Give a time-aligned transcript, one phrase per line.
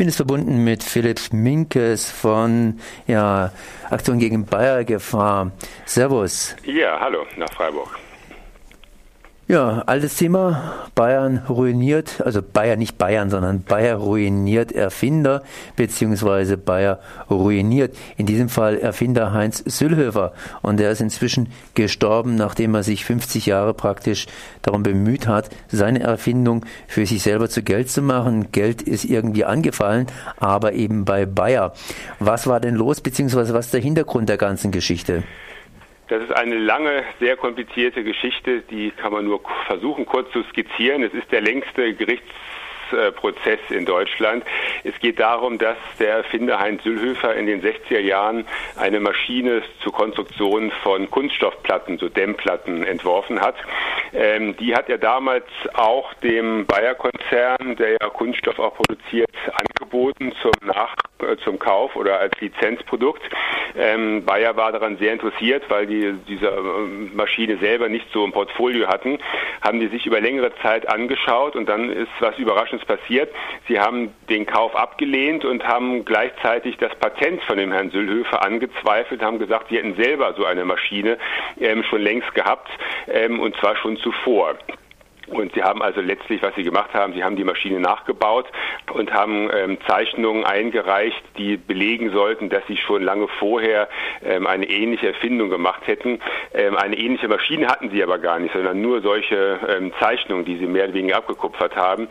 [0.00, 3.52] bin jetzt verbunden mit Philipp Minkes von ja,
[3.90, 5.50] Aktion gegen Bayergefahr.
[5.84, 6.56] Servus.
[6.64, 7.98] Ja, hallo nach Freiburg.
[9.50, 10.86] Ja, altes Thema.
[10.94, 15.42] Bayern ruiniert, also Bayern nicht Bayern, sondern Bayer ruiniert Erfinder,
[15.74, 17.96] beziehungsweise Bayer ruiniert.
[18.16, 20.34] In diesem Fall Erfinder Heinz Süllhöfer.
[20.62, 24.28] Und der ist inzwischen gestorben, nachdem er sich 50 Jahre praktisch
[24.62, 28.52] darum bemüht hat, seine Erfindung für sich selber zu Geld zu machen.
[28.52, 30.06] Geld ist irgendwie angefallen,
[30.36, 31.72] aber eben bei Bayer.
[32.20, 35.24] Was war denn los, beziehungsweise was ist der Hintergrund der ganzen Geschichte?
[36.10, 41.04] Das ist eine lange, sehr komplizierte Geschichte, die kann man nur versuchen kurz zu skizzieren.
[41.04, 42.28] Es ist der längste Gerichts
[43.14, 44.44] Prozess in Deutschland.
[44.84, 48.44] Es geht darum, dass der Erfinder Heinz Süllhöfer in den 60er Jahren
[48.76, 53.54] eine Maschine zur Konstruktion von Kunststoffplatten, so Dämmplatten, entworfen hat.
[54.12, 60.52] Ähm, die hat er damals auch dem Bayer-Konzern, der ja Kunststoff auch produziert, angeboten zum
[60.62, 60.96] Nach
[61.44, 63.22] zum Kauf oder als Lizenzprodukt.
[63.76, 66.60] Ähm, Bayer war daran sehr interessiert, weil die diese äh,
[67.14, 69.18] Maschine selber nicht so im Portfolio hatten,
[69.60, 73.30] haben die sich über längere Zeit angeschaut und dann ist was Überraschendes passiert.
[73.68, 79.22] Sie haben den Kauf abgelehnt und haben gleichzeitig das Patent von dem Herrn Süllhöfer angezweifelt,
[79.22, 81.18] haben gesagt, sie hätten selber so eine Maschine
[81.60, 82.68] ähm, schon längst gehabt
[83.08, 84.56] ähm, und zwar schon zuvor.
[85.30, 88.46] Und sie haben also letztlich, was sie gemacht haben, sie haben die Maschine nachgebaut
[88.92, 93.88] und haben ähm, Zeichnungen eingereicht, die belegen sollten, dass sie schon lange vorher
[94.24, 96.20] ähm, eine ähnliche Erfindung gemacht hätten.
[96.52, 100.56] Ähm, eine ähnliche Maschine hatten sie aber gar nicht, sondern nur solche ähm, Zeichnungen, die
[100.56, 102.08] sie mehr oder weniger abgekupfert haben.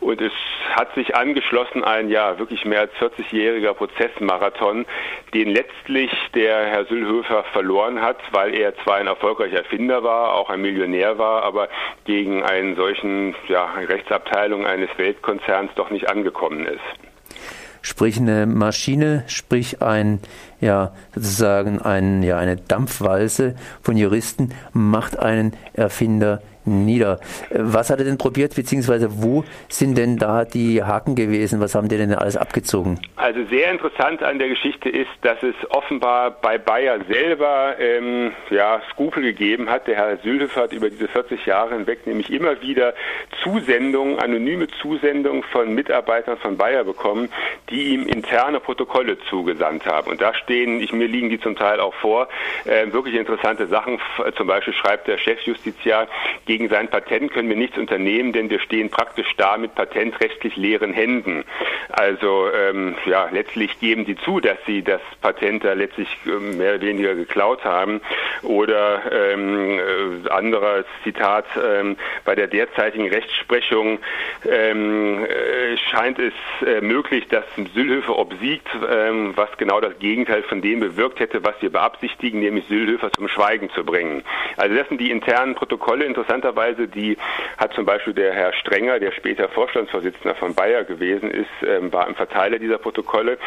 [0.00, 0.32] Und es
[0.74, 4.86] hat sich angeschlossen ein ja wirklich mehr als 40-jähriger Prozessmarathon,
[5.34, 10.50] den letztlich der Herr Süllhöfer verloren hat, weil er zwar ein erfolgreicher Erfinder war, auch
[10.50, 11.68] ein Millionär war, aber
[12.04, 16.80] gegen ein in solchen ja, Rechtsabteilungen eines Weltkonzerns doch nicht angekommen ist.
[17.84, 20.20] Sprich eine Maschine, sprich ein,
[20.60, 27.20] ja, sozusagen ein, ja, eine Dampfwalze von Juristen macht einen Erfinder nieder.
[27.50, 31.60] Was hat er denn probiert, beziehungsweise wo sind denn da die Haken gewesen?
[31.60, 33.00] Was haben die denn alles abgezogen?
[33.16, 38.80] Also sehr interessant an der Geschichte ist, dass es offenbar bei Bayer selber ähm, ja,
[38.90, 39.86] Skrupel gegeben hat.
[39.86, 42.94] Der Herr Sülhoff hat über diese 40 Jahre hinweg nämlich immer wieder
[43.42, 47.28] Zusendungen, anonyme Zusendungen von Mitarbeitern von Bayer bekommen,
[47.70, 50.10] die ihm interne Protokolle zugesandt haben.
[50.10, 52.28] Und da stehen, ich, mir liegen die zum Teil auch vor,
[52.64, 53.98] äh, wirklich interessante Sachen.
[54.36, 56.08] Zum Beispiel schreibt der Chefjustiziar,
[56.52, 60.92] gegen sein Patent können wir nichts unternehmen, denn wir stehen praktisch da mit patentrechtlich leeren
[60.92, 61.44] Händen.
[61.88, 66.74] Also ähm, ja, letztlich geben sie zu, dass sie das Patent da letztlich ähm, mehr
[66.74, 68.02] oder weniger geklaut haben.
[68.42, 71.96] Oder ähm, äh, anderes Zitat, ähm,
[72.26, 73.98] bei der derzeitigen Rechtsprechung
[74.46, 76.34] ähm, äh, scheint es
[76.66, 81.54] äh, möglich, dass Süllhöfer obsiegt, ähm, was genau das Gegenteil von dem bewirkt hätte, was
[81.60, 84.22] wir beabsichtigen, nämlich Süllhöfer zum Schweigen zu bringen.
[84.58, 86.04] Also das sind die internen Protokolle.
[86.04, 87.16] Interessant interessanterweise, die
[87.56, 92.06] hat zum Beispiel der Herr Strenger, der später Vorstandsvorsitzender von Bayer gewesen ist, ähm, war
[92.06, 93.38] ein Verteiler dieser Protokolle.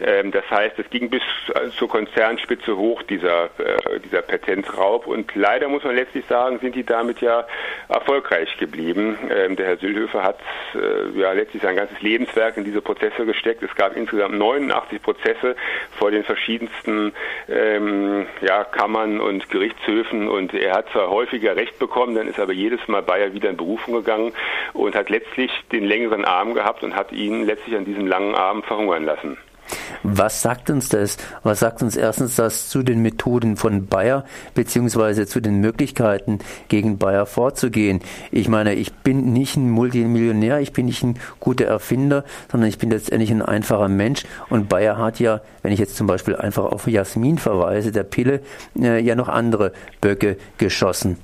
[0.00, 1.22] Ähm, das heißt, es ging bis
[1.76, 5.06] zur Konzernspitze hoch, dieser, äh, dieser Patentraub.
[5.06, 7.46] Und leider muss man letztlich sagen, sind die damit ja
[7.88, 9.18] erfolgreich geblieben.
[9.30, 10.40] Ähm, der Herr Süllhöfer hat
[10.74, 13.62] äh, ja letztlich sein ganzes Lebenswerk in diese Prozesse gesteckt.
[13.62, 15.54] Es gab insgesamt 89 Prozesse
[15.98, 17.12] vor den verschiedensten
[17.48, 22.52] ähm, ja, Kammern und Gerichtshöfen und er hat zwar häufiger Recht bekommen, dann ist aber
[22.52, 24.32] jedes Mal Bayer wieder in Berufung gegangen
[24.72, 28.62] und hat letztlich den längeren Arm gehabt und hat ihn letztlich an diesem langen Arm
[28.62, 29.36] verhungern lassen.
[30.02, 31.18] Was sagt uns das?
[31.42, 34.24] Was sagt uns erstens das zu den Methoden von Bayer
[34.54, 38.00] beziehungsweise zu den Möglichkeiten gegen Bayer vorzugehen?
[38.30, 42.78] Ich meine, ich bin nicht ein Multimillionär, ich bin nicht ein guter Erfinder, sondern ich
[42.78, 46.64] bin letztendlich ein einfacher Mensch und Bayer hat ja, wenn ich jetzt zum Beispiel einfach
[46.64, 48.40] auf Jasmin verweise, der Pille,
[48.80, 51.18] äh, ja noch andere Böcke geschossen.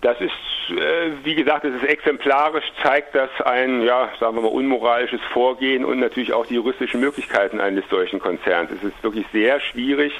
[0.00, 0.30] Das ist,
[0.70, 5.84] äh, wie gesagt, es ist exemplarisch, zeigt das ein, ja, sagen wir mal, unmoralisches Vorgehen
[5.84, 8.70] und natürlich auch die juristischen Möglichkeiten eines solchen Konzerns.
[8.70, 10.12] Es ist wirklich sehr schwierig,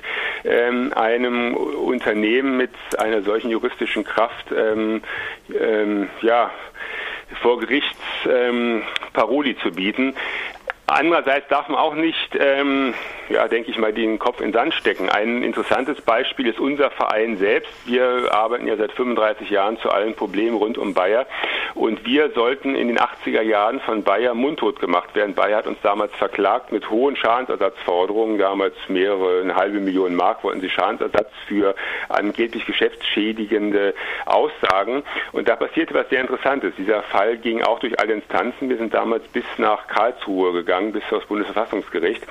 [0.45, 5.03] ähm, einem Unternehmen mit einer solchen juristischen Kraft, ähm,
[5.55, 6.51] ähm, ja,
[7.41, 7.97] vor Gericht
[9.13, 10.15] Paroli zu bieten.
[10.87, 12.95] Andererseits darf man auch nicht, ähm,
[13.29, 15.09] ja, denke ich mal, den Kopf in den Sand stecken.
[15.09, 17.73] Ein interessantes Beispiel ist unser Verein selbst.
[17.87, 21.27] Wir arbeiten ja seit 35 Jahren zu allen Problemen rund um Bayer.
[21.75, 25.35] Und wir sollten in den 80er Jahren von Bayer mundtot gemacht werden.
[25.35, 28.39] Bayer hat uns damals verklagt mit hohen Schadensersatzforderungen.
[28.39, 31.75] Damals mehrere, eine halbe Million Mark wollten sie Schadensersatz für
[32.09, 33.95] angeblich geschäftsschädigende
[34.27, 35.03] Aussagen.
[35.33, 36.75] Und da passierte was sehr Interessantes.
[36.77, 38.71] Dieser Fall ging auch durch alle Instanzen.
[38.71, 42.27] Wir sind damals bis nach Karlsruhe gegangen bis aufs Bundesverfassungsgericht.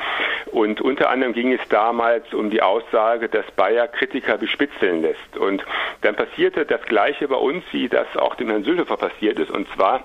[0.52, 5.38] Und unter anderem ging es damals um die Aussage, dass Bayer Kritiker bespitzeln lässt.
[5.38, 5.64] Und
[6.02, 9.52] dann passierte das Gleiche bei uns, wie das auch dem Herrn Sülhofer passiert ist.
[9.52, 10.04] Und zwar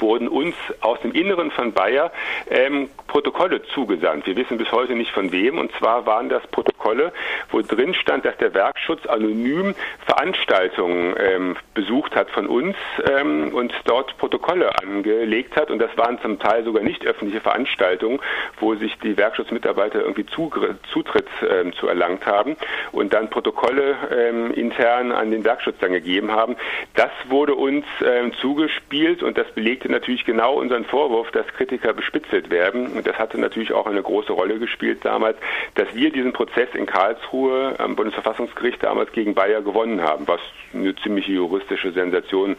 [0.00, 2.12] wurden uns aus dem Inneren von Bayer
[2.50, 4.26] ähm, Protokolle zugesandt.
[4.26, 5.58] Wir wissen bis heute nicht von wem.
[5.58, 7.12] Und zwar waren das Protokolle,
[7.50, 9.74] wo drin stand, dass der Werkschutz anonym
[10.06, 12.76] Veranstaltungen ähm, besucht hat von uns
[13.10, 15.70] ähm, und dort Protokolle angelegt hat.
[15.70, 18.20] Und das waren zum Teil sogar nicht öffentliche Veranstaltungen,
[18.60, 22.56] wo sich die Werkschutzmitarbeiter irgendwie Zutritt ähm, zu erlangt haben
[22.92, 26.56] und dann Protokolle ähm, intern an den Werkschutz dann gegeben haben.
[26.94, 29.46] Das wurde uns ähm, zugespielt und das
[29.78, 32.88] belegte natürlich genau unseren Vorwurf, dass Kritiker bespitzelt werden.
[32.88, 35.36] Und das hatte natürlich auch eine große Rolle gespielt damals,
[35.76, 40.40] dass wir diesen Prozess in Karlsruhe am Bundesverfassungsgericht damals gegen Bayer gewonnen haben, was
[40.74, 42.56] eine ziemliche juristische Sensation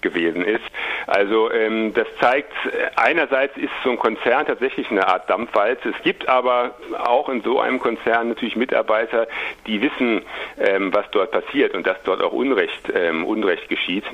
[0.00, 0.64] gewesen ist.
[1.06, 2.52] Also ähm, das zeigt,
[2.96, 5.90] einerseits ist so ein Konzern tatsächlich eine Art Dampfwalze.
[5.90, 9.28] Es gibt aber auch in so einem Konzern natürlich Mitarbeiter,
[9.66, 10.22] die wissen,
[10.58, 14.04] ähm, was dort passiert und dass dort auch Unrecht, ähm, Unrecht geschieht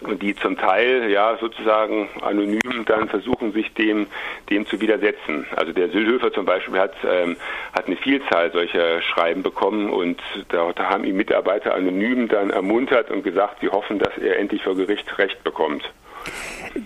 [0.00, 4.06] die zum Teil ja sozusagen anonym dann versuchen, sich dem,
[4.50, 5.46] dem zu widersetzen.
[5.56, 7.36] Also der Sülhöfer zum Beispiel hat, ähm,
[7.72, 13.10] hat eine Vielzahl solcher Schreiben bekommen und da, da haben ihm Mitarbeiter anonym dann ermuntert
[13.10, 15.90] und gesagt, sie hoffen, dass er endlich vor Gericht Recht bekommt.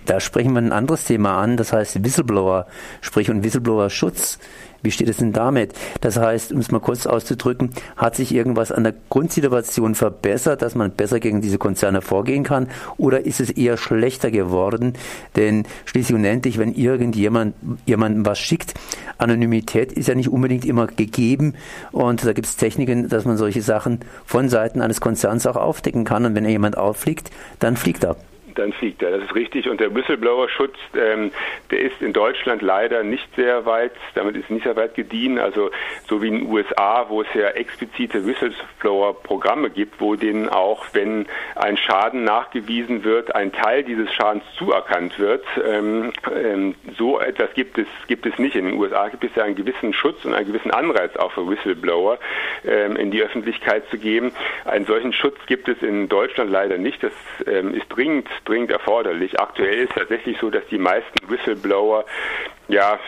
[0.07, 2.67] Da sprechen wir ein anderes Thema an, das heißt Whistleblower,
[3.01, 4.39] sprich und Whistleblower-Schutz.
[4.83, 5.75] Wie steht es denn damit?
[6.01, 10.75] Das heißt, um es mal kurz auszudrücken, hat sich irgendwas an der Grundsituation verbessert, dass
[10.75, 12.69] man besser gegen diese Konzerne vorgehen kann?
[12.97, 14.95] Oder ist es eher schlechter geworden?
[15.37, 17.55] Denn schließlich und endlich, wenn irgendjemand
[17.85, 18.75] jemandem was schickt,
[19.19, 21.55] Anonymität ist ja nicht unbedingt immer gegeben.
[21.93, 26.05] Und da gibt es Techniken, dass man solche Sachen von Seiten eines Konzerns auch aufdecken
[26.05, 26.25] kann.
[26.25, 28.17] Und wenn jemand auffliegt, dann fliegt er
[28.55, 29.11] dann fliegt er.
[29.13, 29.69] Das ist richtig.
[29.69, 31.31] Und der Whistleblower-Schutz, ähm,
[31.71, 35.39] der ist in Deutschland leider nicht sehr weit, damit ist nicht sehr weit gediehen.
[35.39, 35.71] Also
[36.09, 41.27] so wie in den USA, wo es ja explizite Whistleblower-Programme gibt, wo denen auch, wenn
[41.57, 45.45] ein Schaden nachgewiesen wird, ein Teil dieses Schadens zuerkannt wird.
[45.65, 48.57] Ähm, ähm, so etwas gibt es, gibt es nicht.
[48.57, 51.49] In den USA gibt es ja einen gewissen Schutz und einen gewissen Anreiz auch für
[51.49, 52.19] Whistleblower,
[52.65, 54.33] ähm, in die Öffentlichkeit zu geben.
[54.65, 57.03] Einen solchen Schutz gibt es in Deutschland leider nicht.
[57.03, 57.13] Das
[57.47, 59.41] ähm, ist dringend dringend erforderlich.
[59.41, 62.05] Aktuell ist tatsächlich so, dass die meisten Whistleblower
[62.69, 62.99] ja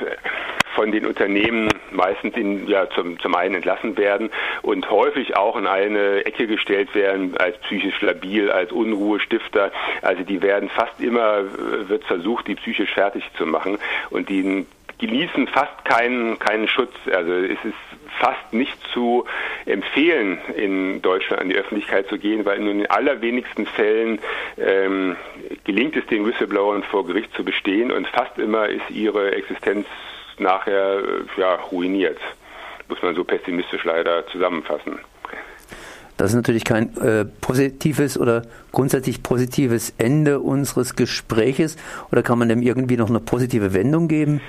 [0.75, 4.31] von den Unternehmen meistens in, ja, zum, zum einen entlassen werden
[4.63, 9.71] und häufig auch in eine Ecke gestellt werden als psychisch labil, als Unruhestifter.
[10.03, 11.45] Also die werden fast immer,
[11.89, 13.79] wird versucht, die psychisch fertig zu machen
[14.11, 14.67] und die
[14.99, 16.95] genießen fast keinen, keinen Schutz.
[17.13, 17.75] Also es ist
[18.19, 19.25] fast nicht zu
[19.67, 24.21] empfehlen, in Deutschland an die Öffentlichkeit zu gehen, weil in den allerwenigsten Fällen
[24.59, 25.17] ähm,
[25.65, 29.87] gelingt es den Whistleblowern vor Gericht zu bestehen und fast immer ist ihre Existenz
[30.39, 32.19] nachher äh, ja, ruiniert.
[32.89, 34.99] Muss man so pessimistisch leider zusammenfassen.
[36.17, 41.77] Das ist natürlich kein äh, positives oder grundsätzlich positives Ende unseres Gespräches.
[42.13, 44.41] Oder kann man dem irgendwie noch eine positive Wendung geben?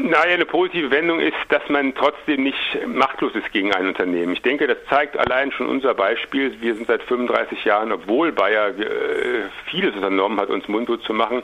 [0.00, 2.56] Naja, eine positive Wendung ist, dass man trotzdem nicht
[2.86, 4.32] machtlos ist gegen ein Unternehmen.
[4.32, 6.54] Ich denke, das zeigt allein schon unser Beispiel.
[6.60, 11.42] Wir sind seit 35 Jahren, obwohl Bayer äh, vieles unternommen hat, uns mundtot zu machen,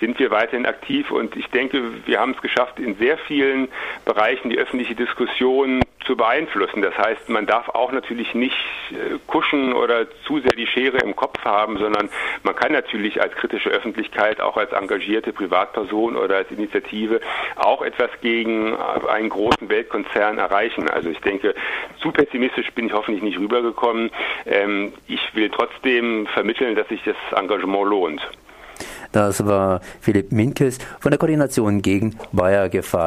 [0.00, 1.10] sind wir weiterhin aktiv.
[1.10, 3.68] Und ich denke, wir haben es geschafft, in sehr vielen
[4.04, 6.82] Bereichen die öffentliche Diskussion zu beeinflussen.
[6.82, 8.56] Das heißt, man darf auch natürlich nicht
[8.90, 12.08] äh, kuschen oder zu sehr die Schere im Kopf haben, sondern
[12.42, 17.20] man kann natürlich als kritische Öffentlichkeit, auch als engagierte Privatperson oder als Initiative
[17.56, 20.88] auch etwas gegen äh, einen großen Weltkonzern erreichen.
[20.88, 21.54] Also ich denke,
[22.00, 24.10] zu pessimistisch bin ich hoffentlich nicht rübergekommen.
[24.46, 28.20] Ähm, ich will trotzdem vermitteln, dass sich das Engagement lohnt.
[29.14, 33.02] Das war Philipp Minkes von der Koordination gegen Bayer Gefahr.